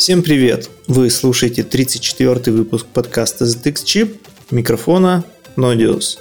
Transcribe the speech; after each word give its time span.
Всем 0.00 0.22
привет! 0.22 0.70
Вы 0.86 1.10
слушаете 1.10 1.62
34 1.62 2.56
выпуск 2.56 2.86
подкаста 2.86 3.44
ZX 3.44 3.74
Chip, 3.84 4.16
микрофона 4.50 5.24
Nodius. 5.56 6.16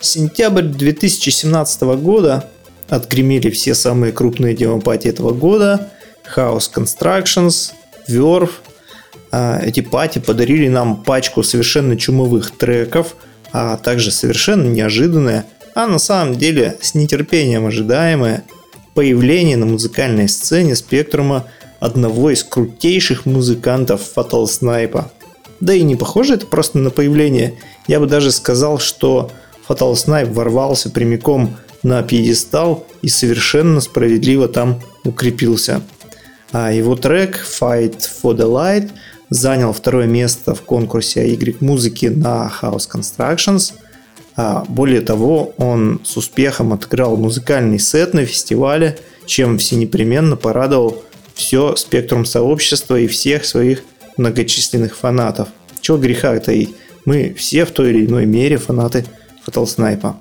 Сентябрь 0.00 0.62
2017 0.62 1.82
года 2.00 2.48
отгремели 2.88 3.50
все 3.50 3.74
самые 3.74 4.14
крупные 4.14 4.54
демопати 4.54 5.08
этого 5.08 5.34
года. 5.34 5.92
House 6.34 6.70
Constructions, 6.74 7.72
Verve. 8.08 8.52
А, 9.30 9.60
эти 9.62 9.80
пати 9.80 10.18
подарили 10.18 10.68
нам 10.68 11.04
пачку 11.04 11.42
совершенно 11.42 11.98
чумовых 11.98 12.50
треков, 12.52 13.16
а 13.52 13.76
также 13.76 14.10
совершенно 14.10 14.68
неожиданное, 14.68 15.44
а 15.74 15.86
на 15.86 15.98
самом 15.98 16.38
деле 16.38 16.78
с 16.80 16.94
нетерпением 16.94 17.66
ожидаемое 17.66 18.44
появление 18.94 19.58
на 19.58 19.66
музыкальной 19.66 20.30
сцене 20.30 20.74
спектрума 20.76 21.46
одного 21.82 22.30
из 22.30 22.44
крутейших 22.44 23.26
музыкантов 23.26 24.02
Fatal 24.14 24.44
Snipe. 24.44 25.06
Да 25.58 25.74
и 25.74 25.82
не 25.82 25.96
похоже 25.96 26.34
это 26.34 26.46
просто 26.46 26.78
на 26.78 26.90
появление. 26.90 27.58
Я 27.88 27.98
бы 27.98 28.06
даже 28.06 28.30
сказал, 28.30 28.78
что 28.78 29.32
Fatal 29.68 29.94
Snipe 29.94 30.32
ворвался 30.32 30.90
прямиком 30.90 31.56
на 31.82 32.00
пьедестал 32.04 32.86
и 33.02 33.08
совершенно 33.08 33.80
справедливо 33.80 34.46
там 34.46 34.80
укрепился. 35.02 35.82
А 36.52 36.72
его 36.72 36.94
трек 36.94 37.44
Fight 37.44 37.98
for 38.22 38.36
the 38.36 38.48
Light 38.48 38.90
занял 39.28 39.72
второе 39.72 40.06
место 40.06 40.54
в 40.54 40.62
конкурсе 40.62 41.28
Y 41.28 41.56
музыки 41.58 42.06
на 42.06 42.48
House 42.62 42.88
Constructions. 42.88 43.72
А 44.36 44.64
более 44.68 45.00
того, 45.00 45.52
он 45.56 46.00
с 46.04 46.16
успехом 46.16 46.72
открыл 46.72 47.16
музыкальный 47.16 47.80
сет 47.80 48.14
на 48.14 48.24
фестивале, 48.24 49.00
чем 49.26 49.58
всенепременно 49.58 50.36
порадовал 50.36 51.02
все 51.34 51.76
спектрум 51.76 52.24
сообщества 52.24 52.98
и 52.98 53.06
всех 53.06 53.44
своих 53.44 53.82
многочисленных 54.16 54.96
фанатов. 54.96 55.48
Чего 55.80 55.98
греха 55.98 56.38
таить, 56.38 56.74
мы 57.04 57.34
все 57.34 57.64
в 57.64 57.70
той 57.70 57.90
или 57.90 58.06
иной 58.06 58.26
мере 58.26 58.56
фанаты 58.56 59.04
Snipe. 59.46 60.14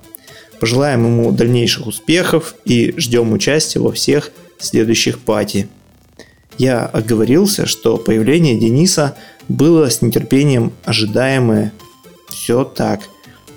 Пожелаем 0.60 1.06
ему 1.06 1.32
дальнейших 1.32 1.88
успехов 1.88 2.56
и 2.66 2.94
ждем 2.98 3.34
участия 3.34 3.80
во 3.80 3.92
всех 3.92 4.32
следующих 4.60 5.20
пати. 5.20 5.68
Я 6.58 6.86
оговорился, 6.86 7.66
что 7.66 7.98
появление 7.98 8.60
Дениса 8.60 9.16
было 9.48 9.90
с 9.90 10.02
нетерпением 10.02 10.74
ожидаемое. 10.84 11.74
Все 12.30 12.64
так. 12.64 13.02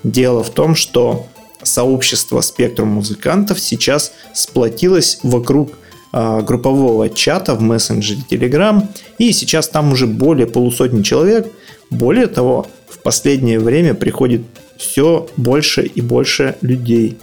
Дело 0.03 0.43
в 0.43 0.49
том, 0.49 0.75
что 0.75 1.27
сообщество 1.61 2.41
спектрум 2.41 2.89
музыкантов 2.89 3.59
сейчас 3.59 4.11
сплотилось 4.33 5.19
вокруг 5.23 5.77
группового 6.15 7.09
чата 7.09 7.55
в 7.55 7.61
мессенджере 7.61 8.21
Telegram, 8.29 8.87
и 9.17 9.33
сейчас 9.33 9.67
там 9.67 9.91
уже 9.91 10.07
более 10.07 10.47
полусотни 10.47 11.03
человек. 11.03 11.51
Более 11.89 12.27
того, 12.27 12.67
в 12.87 12.99
последнее 12.99 13.59
время 13.59 13.93
приходит 13.93 14.41
все 14.77 15.27
больше 15.35 15.83
и 15.83 16.01
больше 16.01 16.55
людей. 16.61 17.17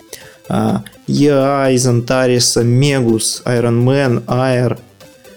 EA, 0.48 1.72
из 1.72 1.86
Антариса, 1.86 2.62
Мегус, 2.62 3.42
Iron 3.46 3.82
Man, 3.82 4.24
Air. 4.26 4.78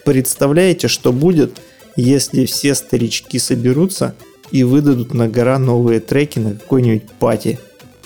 Представляете, 0.03 0.88
что 0.89 1.13
будет, 1.13 1.61
если 1.95 2.45
все 2.45 2.75
старички 2.75 3.39
соберутся 3.39 4.15
и 4.51 4.63
выдадут 4.63 5.13
на 5.13 5.29
гора 5.29 5.59
новые 5.59 6.01
треки 6.01 6.39
на 6.39 6.55
какой-нибудь 6.55 7.09
пати? 7.19 7.59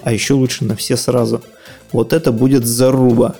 А 0.03 0.13
еще 0.13 0.35
лучше 0.35 0.63
на 0.63 0.75
все 0.75 0.95
сразу. 0.95 1.41
Вот 1.91 2.13
это 2.13 2.31
будет 2.31 2.65
заруба. 2.65 3.35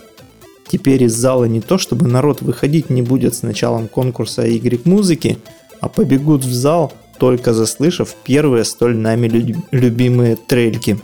Теперь 0.70 1.04
из 1.04 1.16
зала 1.16 1.46
не 1.46 1.62
то, 1.62 1.80
чтобы 1.80 2.08
народ 2.08 2.44
выходить 2.44 2.92
не 2.92 3.02
будет 3.02 3.34
с 3.34 3.42
началом 3.42 3.88
конкурса 3.88 4.44
Y 4.44 4.86
музыки, 4.86 5.40
а 5.82 5.90
побегут 5.90 6.46
в 6.46 6.54
зал, 6.54 6.94
только 7.18 7.56
заслышав 7.56 8.16
первые 8.24 8.64
столь 8.64 8.96
нами 8.96 9.28
любимые 9.72 10.36
трельки. 10.36 11.00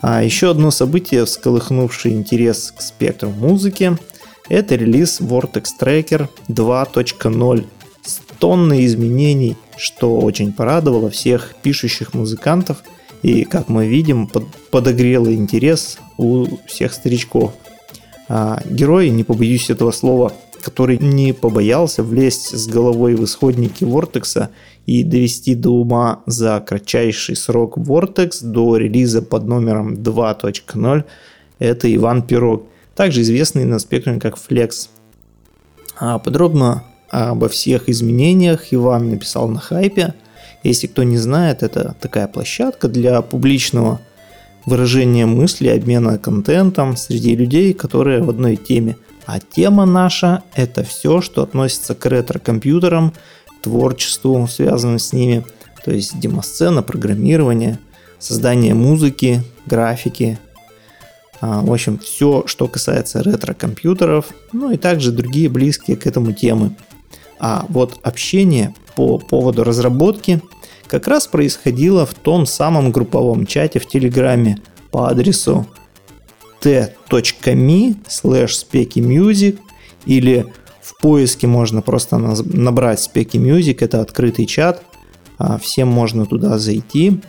А 0.00 0.22
еще 0.24 0.50
одно 0.50 0.70
событие, 0.70 1.26
всколыхнувшее 1.26 2.14
интерес 2.14 2.72
к 2.74 2.80
спектру 2.80 3.28
музыки, 3.28 3.98
это 4.48 4.76
релиз 4.76 5.20
Vortex 5.20 5.66
Tracker 5.78 6.28
2.0 6.48 7.66
с 8.02 8.20
тонной 8.38 8.86
изменений, 8.86 9.56
что 9.76 10.18
очень 10.18 10.54
порадовало 10.54 11.10
всех 11.10 11.54
пишущих 11.62 12.14
музыкантов 12.14 12.78
и, 13.22 13.44
как 13.44 13.68
мы 13.68 13.86
видим, 13.86 14.30
подогрело 14.70 15.32
интерес 15.34 15.98
у 16.16 16.46
всех 16.66 16.94
старичков– 16.94 17.52
герой, 18.28 19.10
не 19.10 19.24
побоюсь 19.24 19.70
этого 19.70 19.90
слова, 19.90 20.32
который 20.62 20.98
не 20.98 21.34
побоялся 21.34 22.02
влезть 22.02 22.56
с 22.56 22.66
головой 22.66 23.14
в 23.14 23.24
исходники 23.24 23.84
Вортекса 23.84 24.50
и 24.86 25.04
довести 25.04 25.54
до 25.54 25.70
ума 25.70 26.22
за 26.26 26.64
кратчайший 26.66 27.36
срок 27.36 27.76
Vortex 27.76 28.42
до 28.42 28.76
релиза 28.76 29.20
под 29.20 29.46
номером 29.46 29.94
2.0, 29.94 31.04
это 31.58 31.94
Иван 31.94 32.22
Пирог, 32.22 32.64
также 32.94 33.20
известный 33.22 33.64
на 33.64 33.78
спектруме 33.78 34.20
как 34.20 34.36
Flex. 34.36 34.88
А 35.98 36.18
подробно 36.18 36.84
обо 37.10 37.48
всех 37.48 37.88
изменениях 37.88 38.72
Иван 38.72 39.10
написал 39.10 39.48
на 39.48 39.60
хайпе. 39.60 40.14
Если 40.62 40.86
кто 40.86 41.02
не 41.02 41.18
знает, 41.18 41.62
это 41.62 41.94
такая 42.00 42.26
площадка 42.26 42.88
для 42.88 43.20
публичного 43.22 44.00
выражение 44.66 45.26
мысли, 45.26 45.68
обмена 45.68 46.18
контентом 46.18 46.96
среди 46.96 47.34
людей, 47.36 47.72
которые 47.74 48.22
в 48.22 48.30
одной 48.30 48.56
теме. 48.56 48.96
А 49.26 49.40
тема 49.40 49.86
наша– 49.86 50.42
это 50.54 50.84
все, 50.84 51.20
что 51.20 51.42
относится 51.42 51.94
к 51.94 52.04
ретро-компьютерам, 52.06 53.12
творчеству, 53.62 54.46
связанному 54.46 54.98
с 54.98 55.12
ними, 55.12 55.44
то 55.84 55.90
есть 55.90 56.18
демосцена, 56.18 56.82
программирование, 56.82 57.78
создание 58.18 58.74
музыки, 58.74 59.42
графики, 59.66 60.38
а, 61.40 61.60
в 61.60 61.72
общем, 61.72 61.98
все, 61.98 62.44
что 62.46 62.68
касается 62.68 63.22
ретро-компьютеров, 63.22 64.26
ну 64.52 64.70
и 64.70 64.76
также 64.76 65.12
другие 65.12 65.48
близкие 65.48 65.96
к 65.96 66.06
этому 66.06 66.32
темы. 66.32 66.74
А 67.38 67.66
вот 67.68 67.98
общение 68.02 68.74
по 68.94 69.18
поводу 69.18 69.64
разработки 69.64 70.40
как 70.86 71.08
раз 71.08 71.26
происходило 71.26 72.06
в 72.06 72.14
том 72.14 72.46
самом 72.46 72.92
групповом 72.92 73.46
чате 73.46 73.78
в 73.78 73.86
Телеграме 73.86 74.58
по 74.90 75.08
адресу 75.08 75.66
t.me 76.60 77.96
slash 78.08 78.66
music 78.96 79.58
или 80.06 80.46
в 80.80 81.00
поиске 81.00 81.46
можно 81.46 81.82
просто 81.82 82.18
набрать 82.18 82.98
Specky 82.98 83.40
Music, 83.40 83.78
это 83.80 84.00
открытый 84.00 84.46
чат, 84.46 84.82
а, 85.38 85.58
всем 85.58 85.88
можно 85.88 86.26
туда 86.26 86.58
зайти. 86.58 87.20